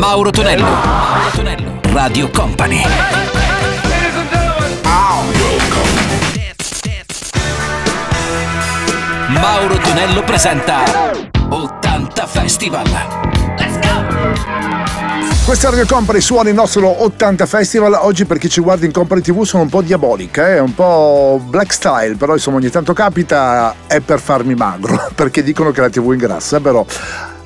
Mauro 0.00 0.30
Tonello. 0.30 0.64
Mauro 0.64 1.30
Tonello. 1.34 1.80
Radio 1.92 2.30
Company. 2.30 2.82
Mauro 9.28 9.76
Tonello 9.76 10.22
presenta 10.22 10.84
80 11.50 12.26
Festival. 12.26 12.84
Let's 13.58 13.78
go! 13.80 14.06
Questa 15.44 15.68
Radio 15.68 15.84
Company 15.84 16.22
suona 16.22 16.48
il 16.48 16.54
nostro 16.54 17.04
80 17.04 17.44
Festival. 17.44 17.92
Oggi 18.00 18.24
per 18.24 18.38
chi 18.38 18.48
ci 18.48 18.62
guarda 18.62 18.86
in 18.86 18.92
Company 18.92 19.20
TV 19.20 19.42
sono 19.42 19.64
un 19.64 19.68
po' 19.68 19.82
diabolica, 19.82 20.48
eh? 20.48 20.60
un 20.60 20.74
po' 20.74 21.42
black 21.44 21.74
style, 21.74 22.14
però 22.16 22.32
insomma 22.32 22.56
ogni 22.56 22.70
tanto 22.70 22.94
capita, 22.94 23.74
è 23.86 24.00
per 24.00 24.18
farmi 24.18 24.54
magro, 24.54 25.08
perché 25.14 25.42
dicono 25.42 25.72
che 25.72 25.82
la 25.82 25.90
TV 25.90 26.12
ingrassa, 26.12 26.58
però 26.58 26.86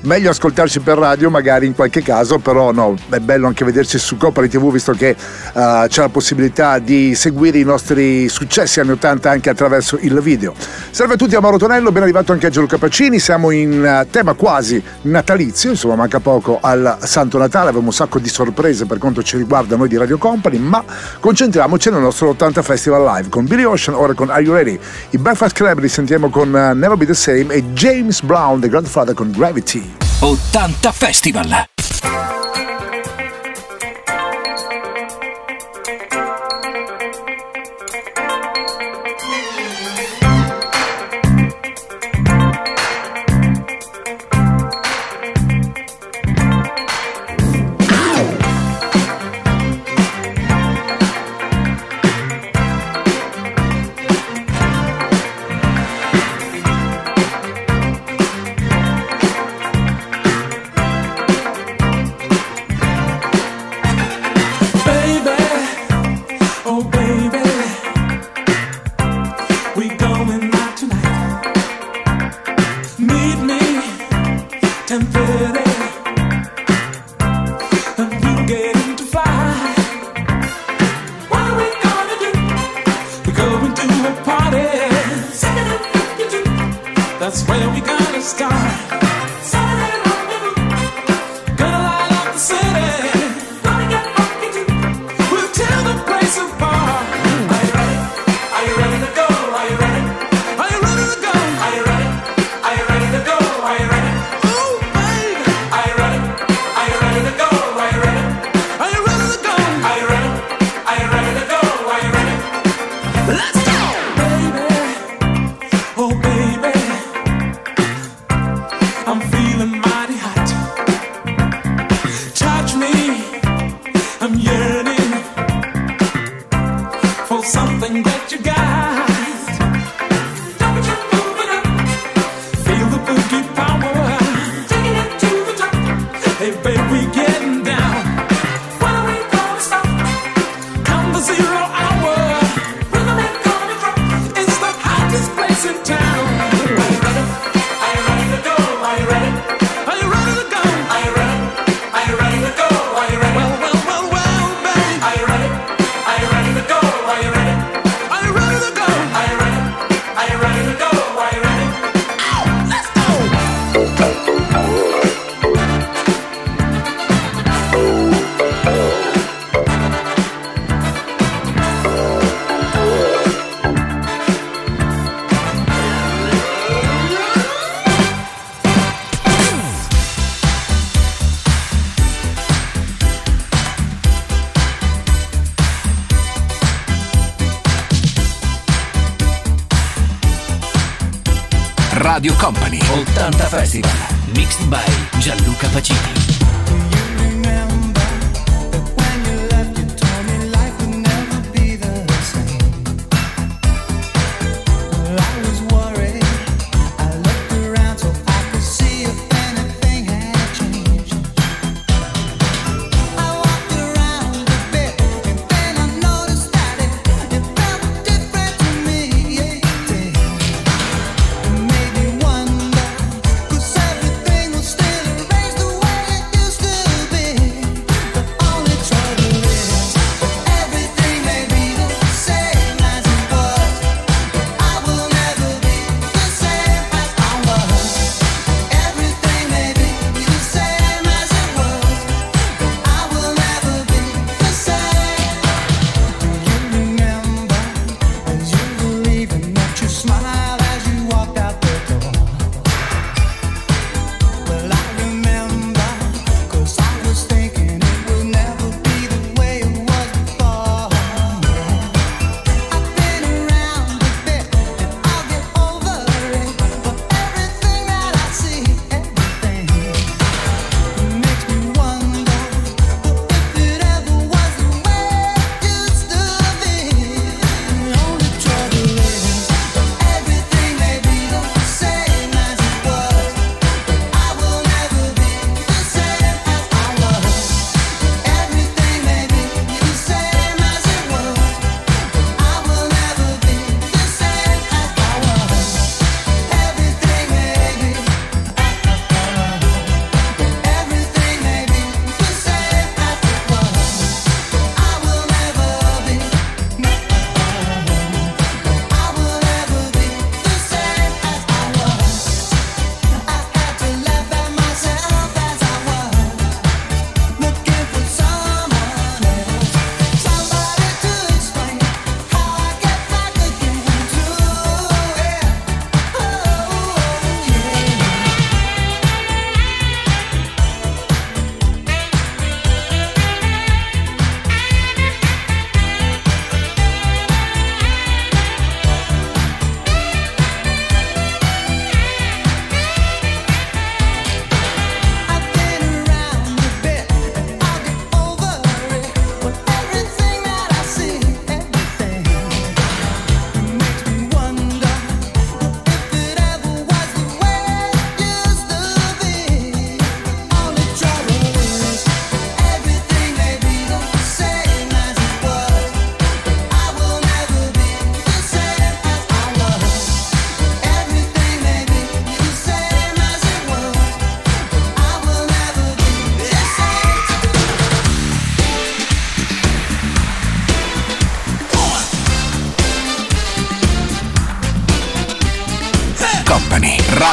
meglio 0.05 0.29
ascoltarci 0.29 0.79
per 0.79 0.97
radio 0.97 1.29
magari 1.29 1.65
in 1.65 1.75
qualche 1.75 2.01
caso, 2.01 2.39
però 2.39 2.71
no, 2.71 2.95
è 3.09 3.19
bello 3.19 3.47
anche 3.47 3.65
vederci 3.65 3.97
su 3.97 4.17
Company 4.17 4.47
TV 4.47 4.71
visto 4.71 4.91
che 4.93 5.15
uh, 5.53 5.87
c'è 5.87 6.01
la 6.01 6.09
possibilità 6.09 6.79
di 6.79 7.15
seguire 7.15 7.57
i 7.57 7.63
nostri 7.63 8.29
successi 8.29 8.79
anni 8.79 8.91
80 8.91 9.29
anche 9.29 9.49
attraverso 9.49 9.97
il 10.01 10.19
video. 10.21 10.53
Salve 10.91 11.15
a 11.15 11.17
tutti 11.17 11.35
a 11.35 11.39
Mauro 11.39 11.57
Tonello, 11.57 11.91
ben 11.91 12.03
arrivato 12.03 12.31
anche 12.31 12.47
a 12.47 12.49
Gianluca 12.49 12.77
Pacini, 12.77 13.19
siamo 13.19 13.51
in 13.51 14.03
uh, 14.03 14.09
tema 14.09 14.33
quasi 14.33 14.81
natalizio, 15.01 15.71
insomma 15.71 15.95
manca 15.95 16.19
poco 16.19 16.59
al 16.61 16.97
Santo 17.01 17.37
Natale, 17.37 17.69
abbiamo 17.69 17.87
un 17.87 17.93
sacco 17.93 18.19
di 18.19 18.29
sorprese 18.29 18.85
per 18.85 18.97
quanto 18.97 19.23
ci 19.23 19.37
riguarda 19.37 19.75
noi 19.75 19.87
di 19.87 19.97
Radio 19.97 20.17
Company, 20.17 20.57
ma 20.57 20.83
concentriamoci 21.19 21.89
nel 21.89 22.01
nostro 22.01 22.29
80 22.29 22.61
Festival 22.61 23.03
Live 23.03 23.29
con 23.29 23.45
Billy 23.45 23.63
Ocean, 23.63 23.95
ora 23.95 24.13
con 24.13 24.29
Are 24.29 24.41
You 24.41 24.53
Ready? 24.53 24.79
I 25.11 25.17
Breakfast 25.17 25.55
Club 25.55 25.79
li 25.79 25.89
sentiamo 25.89 26.29
con 26.29 26.49
uh, 26.49 26.77
Never 26.77 26.95
Be 26.95 27.05
The 27.05 27.13
Same 27.13 27.47
e 27.53 27.63
James 27.73 28.21
Brown, 28.21 28.59
The 28.59 28.69
Grandfather 28.69 29.13
con 29.13 29.31
Gravity. 29.31 29.94
80 30.21 30.91
Festival. 30.93 32.34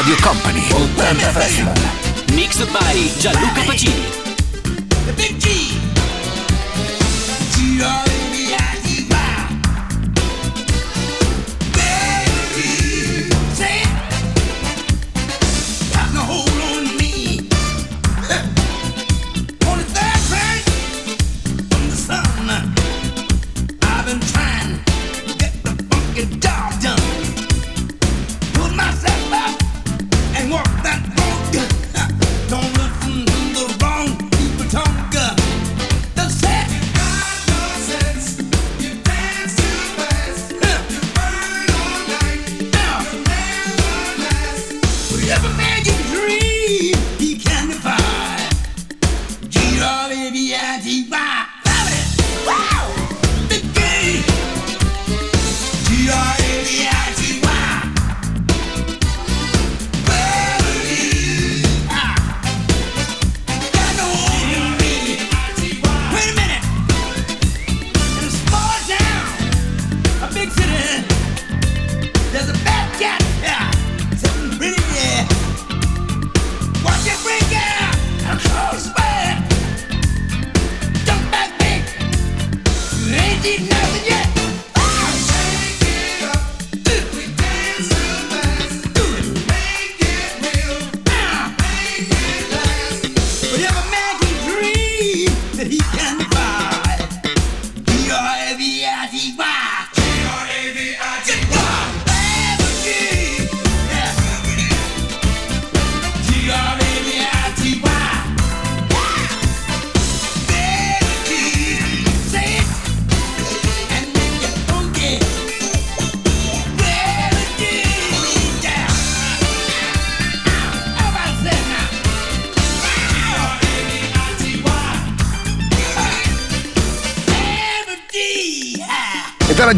Radio 0.02 0.16
Company 0.16 0.66
80 0.66 1.30
Festival. 1.30 1.74
Mixed 2.34 2.66
by 2.72 3.08
Gianluca 3.20 3.60
Pacini. 3.60 5.61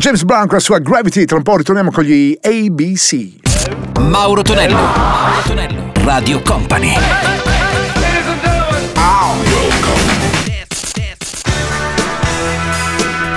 James 0.04 0.22
Brown 0.22 0.46
con 0.46 0.56
la 0.56 0.60
sua 0.60 0.80
Gravity. 0.80 1.24
Tra 1.24 1.38
un 1.38 1.42
po' 1.42 1.56
ritorniamo 1.56 1.90
con 1.90 2.04
gli 2.04 2.38
ABC. 2.42 4.00
Mauro 4.00 4.42
Tonello. 4.42 4.76
Mauro 4.76 5.40
Tonello. 5.46 5.92
Radio 6.04 6.42
Company. 6.42 6.92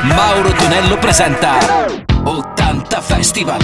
Mauro 0.04 0.52
Tonello 0.52 0.98
presenta 0.98 1.58
80 2.26 3.00
Festival. 3.00 3.62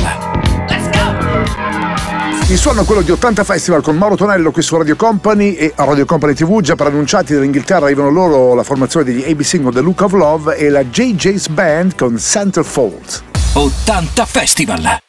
Il 2.49 2.57
suono 2.57 2.81
è 2.81 2.85
quello 2.85 3.01
di 3.01 3.11
80 3.11 3.43
Festival 3.43 3.81
con 3.81 3.97
Mauro 3.97 4.15
Tonello 4.15 4.51
qui 4.51 4.61
su 4.61 4.77
Radio 4.77 4.95
Company 4.95 5.53
e 5.53 5.73
a 5.75 5.85
Radio 5.85 6.05
Company 6.05 6.33
TV 6.33 6.61
già 6.61 6.75
preannunciati 6.75 7.33
dall'Inghilterra 7.33 7.85
arrivano 7.85 8.09
loro 8.09 8.53
la 8.53 8.63
formazione 8.63 9.05
degli 9.05 9.23
ABC 9.23 9.61
con 9.61 9.71
The 9.73 9.81
Look 9.81 10.01
of 10.01 10.11
Love 10.13 10.57
e 10.57 10.69
la 10.69 10.83
JJ's 10.83 11.47
Band 11.47 11.95
con 11.95 12.17
Centerfold. 12.19 13.23
80 13.53 14.25
Festival. 14.25 15.01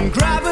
and 0.00 0.12
gravity 0.12 0.49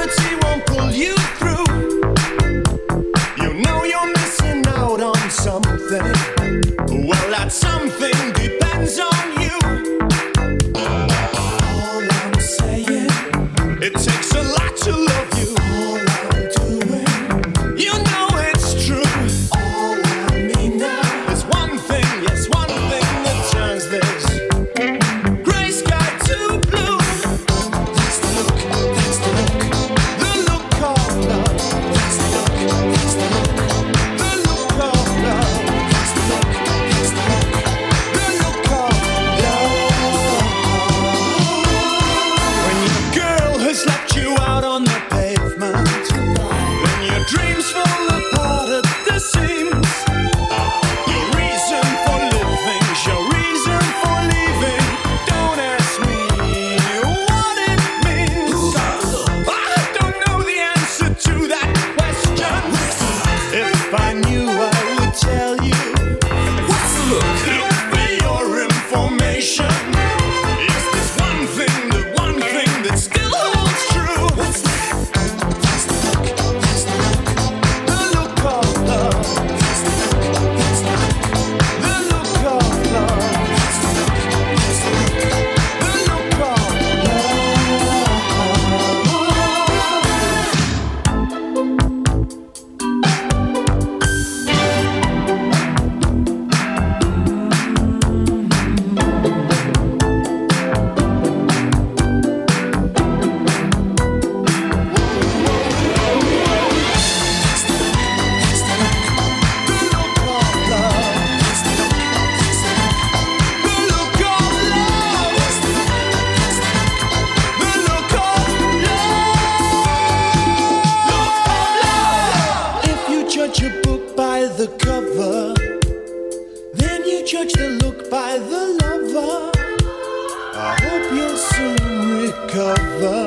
I 129.21 130.79
hope 130.81 131.11
you'll 131.13 131.37
soon 131.37 132.23
recover. 132.23 133.19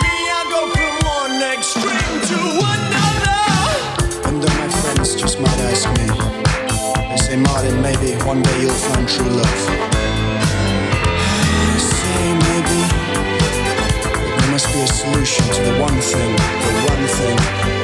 Me, 0.00 0.14
I 0.36 0.40
go 0.52 0.60
from 0.76 0.94
one 1.16 1.40
extreme 1.48 2.16
to 2.28 2.38
another. 2.74 3.40
And 4.28 4.36
then 4.42 4.54
my 4.60 4.68
friends 4.68 5.14
just 5.14 5.40
might 5.40 5.60
ask 5.72 5.88
me. 5.96 6.06
Say, 7.16 7.36
Martin, 7.36 7.80
maybe 7.80 8.12
one 8.26 8.42
day 8.42 8.60
you'll 8.60 8.70
find 8.70 9.08
true 9.08 9.30
love. 9.30 9.68
I 11.16 11.78
say, 11.80 12.24
maybe. 12.44 12.80
There 14.40 14.50
must 14.50 14.68
be 14.74 14.80
a 14.80 14.86
solution 14.86 15.44
to 15.54 15.62
the 15.62 15.80
one 15.80 15.98
thing, 16.02 16.36
the 16.36 16.72
one 16.92 17.06
thing 17.08 17.83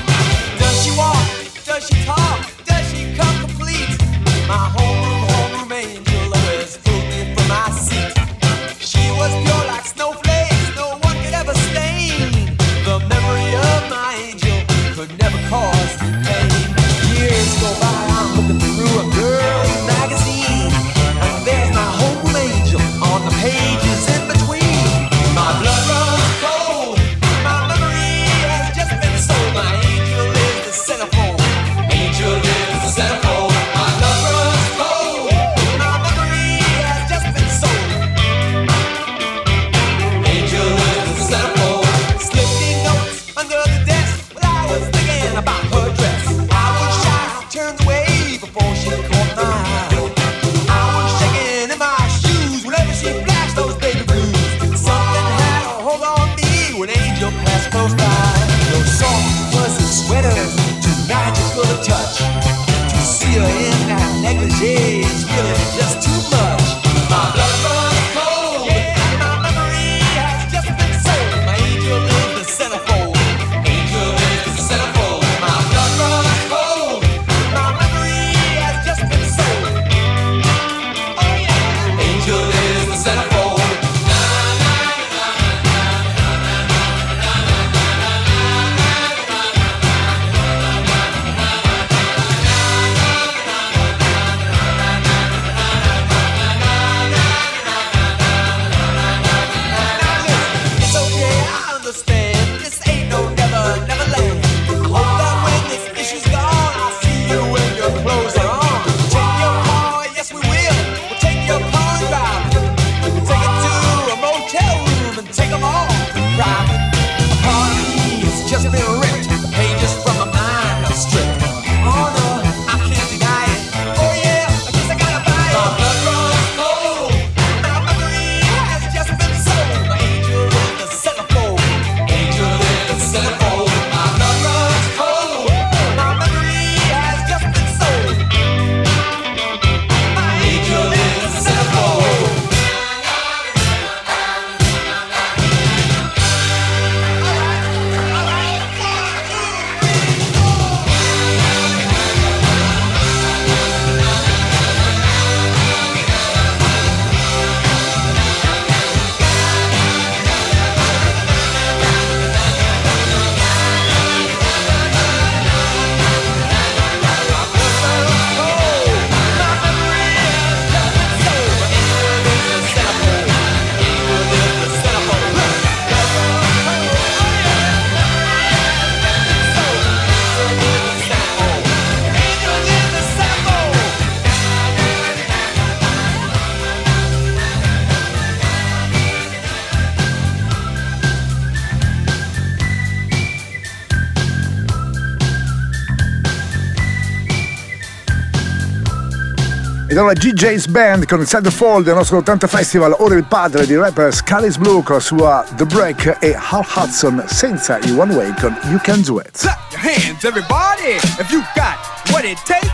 Ed 199.91 199.97
allora 199.97 200.13
GJ's 200.13 200.67
Band 200.67 201.05
con 201.05 201.19
Inside 201.19 201.41
the 201.41 201.51
Fall 201.51 201.83
del 201.83 201.95
nostro 201.95 202.19
80 202.19 202.47
Festival, 202.47 202.95
ora 202.99 203.15
il 203.15 203.25
padre 203.25 203.65
di 203.65 203.75
rapper 203.75 204.13
Scalis 204.13 204.55
Blue 204.55 204.81
con 204.83 204.95
la 204.95 205.01
sua 205.01 205.45
The 205.57 205.65
Break 205.65 206.15
e 206.21 206.33
Hal 206.33 206.65
Hudson 206.75 207.21
senza 207.27 207.77
i 207.77 207.91
One 207.91 208.15
Way 208.15 208.33
con 208.39 208.57
You 208.69 208.79
Can 208.81 209.01
Do 209.01 209.19
It. 209.19 209.37
Clap 209.39 209.59
your 209.71 209.81
hands 209.81 210.23
everybody 210.23 210.95
if 211.19 211.29
you 211.29 211.43
got 211.55 211.75
what 212.09 212.23
it 212.23 212.37
takes. 212.45 212.71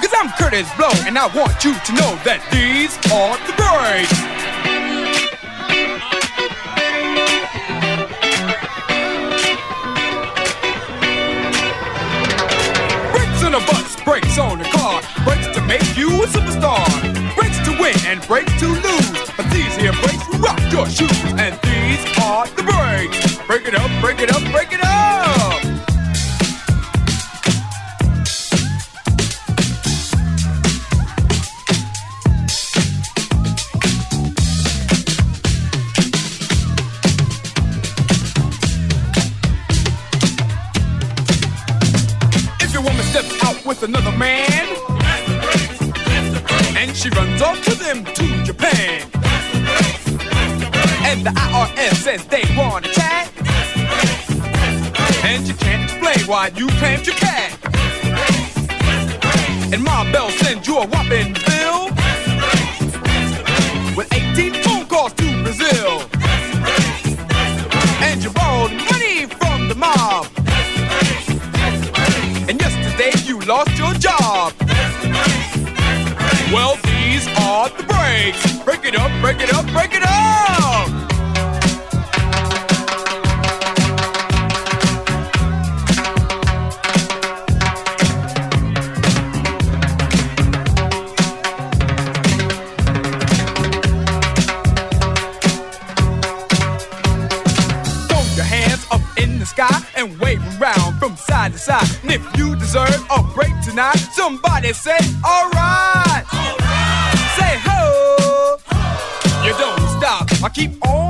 Cause 0.00 0.12
I'm 0.14 0.30
Curtis 0.38 0.68
Blow 0.76 0.92
and 1.04 1.18
I 1.18 1.26
want 1.36 1.64
you 1.64 1.74
to 1.74 1.92
know 1.94 2.16
that 2.22 2.38
these 2.52 2.96
are 3.10 3.36
the 3.44 3.54
breaks. 3.56 4.61
brakes 14.04 14.38
on 14.38 14.58
the 14.58 14.64
car, 14.64 15.00
brakes 15.24 15.48
to 15.54 15.62
make 15.62 15.96
you 15.96 16.08
a 16.22 16.26
superstar, 16.26 16.84
brakes 17.34 17.58
to 17.64 17.70
win 17.80 17.94
and 18.06 18.26
brakes 18.26 18.52
to 18.60 18.68
lose. 18.68 19.30
But 19.36 19.50
these 19.50 19.74
here 19.76 19.92
brakes 19.92 20.26
rock 20.38 20.60
your 20.72 20.86
shoes, 20.88 21.10
and 21.38 21.58
these 21.62 22.02
are 22.20 22.46
the 22.48 22.62
brakes. 22.62 23.38
Break 23.46 23.66
it 23.66 23.74
up, 23.74 23.90
break 24.00 24.20
it 24.20 24.30
up, 24.30 24.42
break 24.52 24.72
it 24.72 24.80
up. 24.82 25.31
I 110.44 110.48
keep 110.48 110.84
on. 110.84 111.01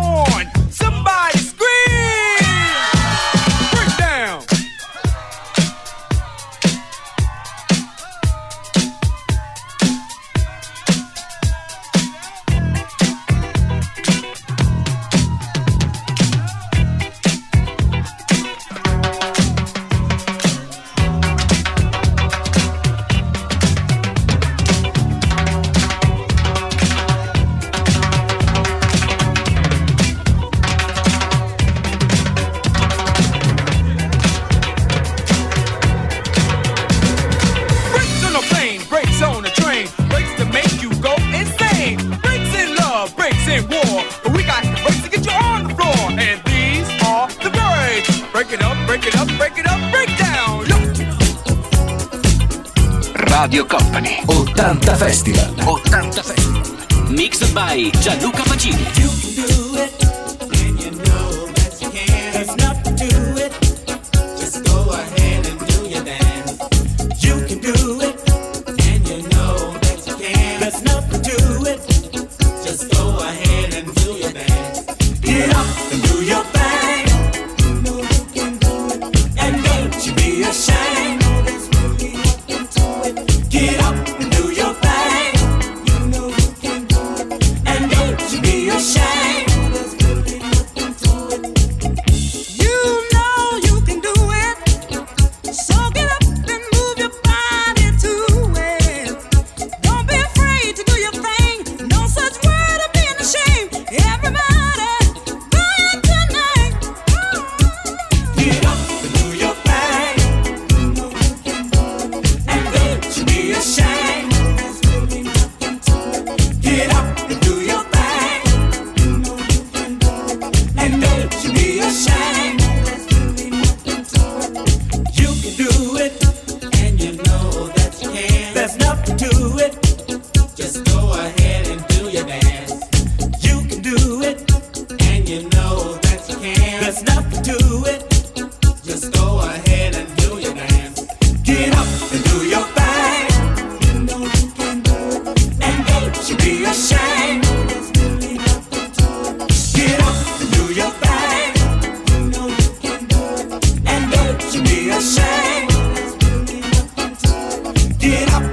Get 158.03 158.33
up. 158.35 158.52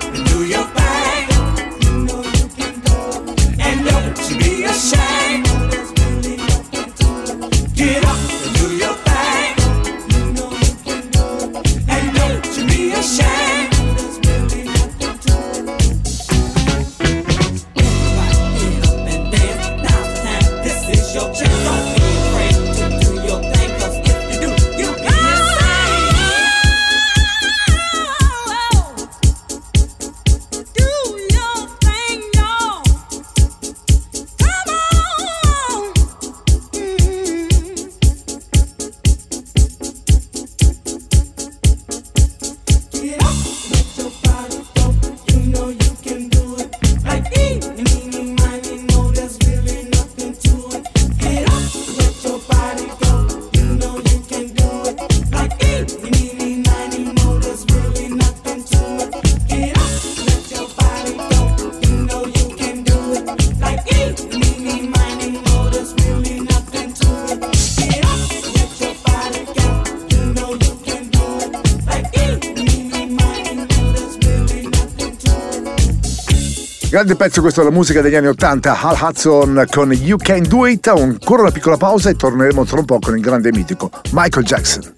Grande 77.00 77.16
pezzo 77.16 77.40
questo 77.40 77.62
della 77.62 77.74
musica 77.74 78.02
degli 78.02 78.16
anni 78.16 78.28
80, 78.28 78.78
Hal 78.82 78.98
Hudson 79.00 79.66
con 79.72 79.90
You 79.94 80.18
Can 80.18 80.44
Do 80.46 80.68
It, 80.68 80.86
ancora 80.88 81.44
una 81.44 81.52
piccola 81.52 81.78
pausa 81.78 82.10
e 82.10 82.16
torneremo 82.18 82.66
tra 82.66 82.78
un 82.78 82.84
po' 82.84 83.00
con 83.00 83.16
il 83.16 83.22
grande 83.22 83.54
mitico 83.54 83.90
Michael 84.12 84.46
Jackson. 84.46 84.94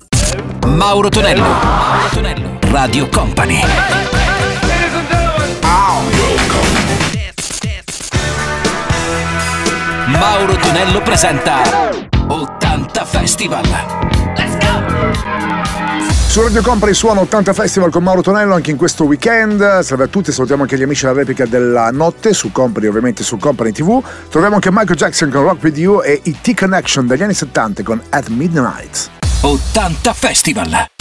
Mauro 0.66 1.10
Tonello, 1.10 1.44
Mauro 1.44 2.10
Tonello, 2.12 2.58
Radio 2.72 3.08
Company. 3.08 3.60
Mauro 10.08 10.56
Tonello 10.56 11.02
presenta 11.04 11.62
80 12.26 13.06
Festival. 13.06 13.64
Let's 14.36 14.58
go! 14.58 15.41
Su 16.32 16.42
Radio 16.42 16.62
Company 16.62 16.94
suona 16.94 17.20
80 17.20 17.52
Festival 17.52 17.92
con 17.92 18.04
Mauro 18.04 18.22
Tonello 18.22 18.54
anche 18.54 18.72
in 18.72 18.78
questo 18.78 19.04
weekend. 19.04 19.82
Salve 19.82 20.06
a 20.06 20.08
tutti, 20.08 20.32
salutiamo 20.32 20.62
anche 20.62 20.78
gli 20.78 20.82
amici 20.82 21.04
della 21.04 21.18
replica 21.18 21.46
della 21.46 21.92
notte 21.92 22.32
su 22.32 22.54
Company, 22.54 22.88
ovviamente 22.88 23.22
su 23.22 23.36
Company 23.36 23.74
TV. 23.74 24.02
Troviamo 24.30 24.56
anche 24.56 24.72
Michael 24.72 24.96
Jackson 24.96 25.30
con 25.30 25.42
Rock 25.42 25.62
With 25.64 25.78
You 25.78 26.02
e 26.02 26.22
i 26.24 26.38
T-Connection 26.40 27.06
dagli 27.06 27.24
anni 27.24 27.34
70 27.34 27.84
con 27.84 28.02
At 28.08 28.30
Midnight. 28.30 29.10
80 29.42 30.14
Festival! 30.14 31.01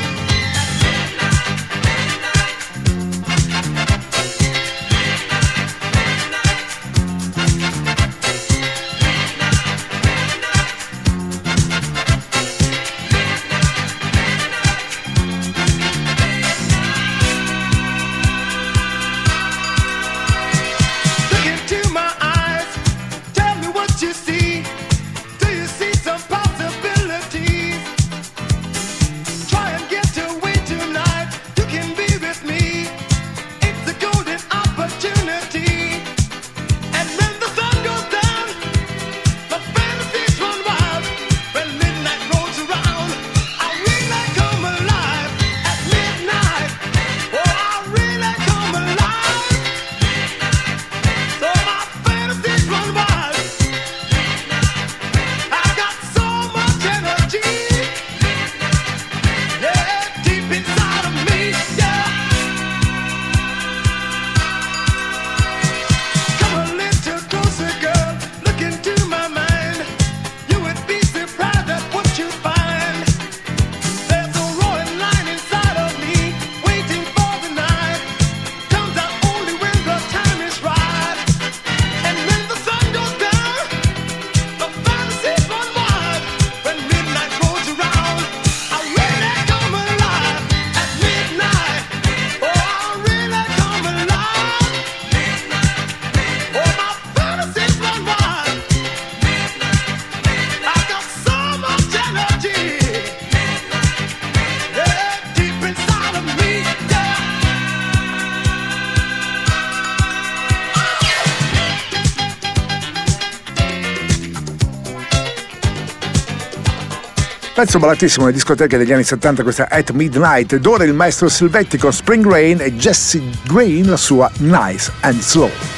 Pezzo 117.61 117.77
ballatissimo 117.77 118.25
nelle 118.25 118.35
discoteche 118.37 118.75
degli 118.75 118.91
anni 118.91 119.03
70, 119.03 119.43
questa 119.43 119.67
At 119.69 119.91
Midnight. 119.91 120.53
Ed 120.53 120.65
ora 120.65 120.83
il 120.83 120.95
maestro 120.95 121.29
Silvetti 121.29 121.77
con 121.77 121.93
Spring 121.93 122.25
Rain 122.25 122.59
e 122.59 122.73
Jesse 122.73 123.21
Green, 123.43 123.87
la 123.87 123.97
sua 123.97 124.31
Nice 124.39 124.91
and 125.01 125.19
Slow. 125.19 125.70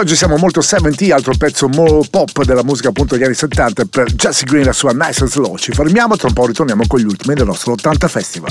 Quest'oggi 0.00 0.18
siamo 0.18 0.40
molto 0.40 0.62
70, 0.62 1.14
altro 1.14 1.34
pezzo 1.36 1.68
pop 1.68 2.42
della 2.44 2.64
musica 2.64 2.88
appunto 2.88 3.16
degli 3.16 3.24
anni 3.24 3.34
70 3.34 3.84
per 3.84 4.10
Jesse 4.14 4.46
Green 4.46 4.62
e 4.62 4.64
la 4.64 4.72
sua 4.72 4.92
Nice 4.92 5.20
and 5.20 5.30
Slow. 5.30 5.58
Ci 5.58 5.72
fermiamo, 5.72 6.16
tra 6.16 6.28
un 6.28 6.32
po' 6.32 6.46
ritorniamo 6.46 6.84
con 6.86 7.00
gli 7.00 7.04
ultimi 7.04 7.34
del 7.34 7.44
nostro 7.44 7.72
80 7.72 8.08
Festival. 8.08 8.50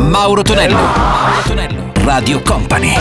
Mauro 0.00 0.42
Tonello, 0.42 0.74
Mauro 0.76 1.42
Tonello, 1.46 1.92
Radio 2.04 2.42
Company. 2.42 2.92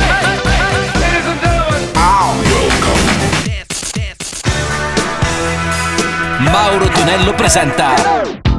Mauro 6.37 6.87
Tonello 6.87 7.33
presenta 7.33 7.93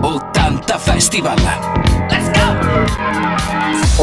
80 0.02 0.78
Festival. 0.78 1.55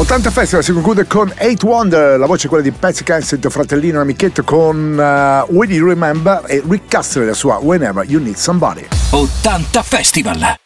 80 0.04 0.30
Festival 0.30 0.62
si 0.62 0.72
conclude 0.72 1.06
con 1.06 1.32
8 1.34 1.66
Wonder, 1.66 2.18
la 2.18 2.26
voce 2.26 2.44
è 2.44 2.48
quella 2.50 2.62
di 2.62 2.70
Patsy 2.72 3.04
Kensington, 3.04 3.50
fratellino 3.50 3.98
e 3.98 4.02
amichetto 4.02 4.44
con 4.44 4.92
uh, 4.98 5.50
When 5.50 5.70
You 5.70 5.88
Remember 5.88 6.42
e 6.44 6.62
Rick 6.68 6.88
Castle 6.88 7.24
la 7.24 7.32
sua 7.32 7.56
Whenever 7.56 8.04
You 8.06 8.22
Need 8.22 8.36
Somebody. 8.36 8.86
80 9.10 9.82
Festival! 9.82 10.63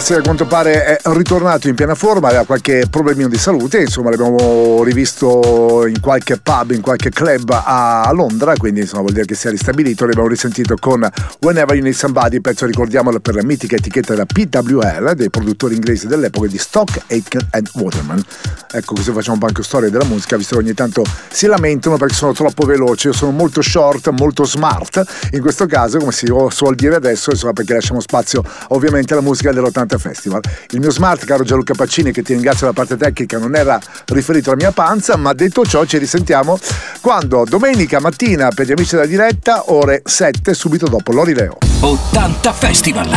Castro 0.00 0.16
a 0.16 0.22
quanto 0.22 0.46
pare 0.46 0.96
è 0.96 0.98
ritornato 1.12 1.68
in 1.68 1.74
piena 1.74 1.94
forma, 1.94 2.28
aveva 2.28 2.46
qualche 2.46 2.86
problemino 2.88 3.28
di 3.28 3.36
salute, 3.36 3.82
insomma 3.82 4.08
l'abbiamo 4.08 4.82
rivisto 4.82 5.84
in 5.86 6.00
qualche 6.00 6.38
pub, 6.38 6.70
in 6.70 6.80
qualche 6.80 7.10
club 7.10 7.50
a 7.50 8.10
Londra, 8.14 8.54
quindi 8.56 8.80
insomma 8.80 9.02
vuol 9.02 9.12
dire 9.12 9.26
che 9.26 9.34
si 9.34 9.48
è 9.48 9.50
ristabilito, 9.50 10.06
l'abbiamo 10.06 10.28
risentito 10.28 10.74
con 10.76 11.06
Whenever 11.40 11.74
You 11.74 11.84
Need 11.84 11.94
Somebody, 11.94 12.40
pezzo 12.40 12.64
ricordiamolo 12.64 13.20
per 13.20 13.34
la 13.34 13.44
mitica 13.44 13.76
etichetta 13.76 14.14
della 14.14 14.24
PWL, 14.24 15.12
dei 15.12 15.28
produttori 15.28 15.74
inglesi 15.74 16.06
dell'epoca 16.06 16.46
di 16.46 16.56
Stock, 16.56 17.02
Aitken 17.08 17.48
and 17.50 17.68
Waterman. 17.74 18.24
Ecco 18.72 18.94
così 18.94 19.12
facciamo 19.12 19.36
un 19.38 19.46
anche 19.48 19.62
storia 19.62 19.90
della 19.90 20.04
musica, 20.04 20.38
visto 20.38 20.56
che 20.56 20.62
ogni 20.62 20.74
tanto 20.74 21.04
si 21.28 21.46
lamentano 21.46 21.98
perché 21.98 22.14
sono 22.14 22.32
troppo 22.32 22.64
veloci, 22.64 23.08
io 23.08 23.12
sono 23.12 23.32
molto 23.32 23.60
short, 23.60 24.08
molto 24.10 24.44
smart, 24.44 25.02
in 25.32 25.42
questo 25.42 25.66
caso 25.66 25.98
come 25.98 26.12
si 26.12 26.26
suol 26.48 26.74
dire 26.74 26.94
adesso, 26.94 27.32
insomma 27.32 27.52
perché 27.52 27.74
lasciamo 27.74 28.00
spazio 28.00 28.42
ovviamente 28.68 29.12
alla 29.12 29.22
musica 29.22 29.52
dell'80 29.52 29.89
Festival. 29.98 30.40
Il 30.70 30.80
mio 30.80 30.90
smart, 30.90 31.24
caro 31.24 31.44
Gianluca 31.44 31.74
Pacini, 31.74 32.12
che 32.12 32.22
ti 32.22 32.32
ringrazio 32.32 32.66
la 32.66 32.72
parte 32.72 32.96
tecnica, 32.96 33.38
non 33.38 33.54
era 33.54 33.78
riferito 34.06 34.50
alla 34.50 34.60
mia 34.60 34.72
panza, 34.72 35.16
ma 35.16 35.32
detto 35.32 35.64
ciò 35.64 35.84
ci 35.84 35.98
risentiamo 35.98 36.58
quando 37.00 37.44
domenica 37.44 38.00
mattina 38.00 38.50
per 38.50 38.66
gli 38.66 38.72
amici 38.72 38.94
della 38.94 39.06
diretta, 39.06 39.72
ore 39.72 40.02
7, 40.04 40.54
subito 40.54 40.86
dopo 40.86 41.12
l'Orileo. 41.12 41.58
80 41.80 42.52
Festival. 42.52 43.08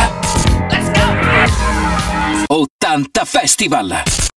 80 2.46 3.24
Festival. 3.24 4.32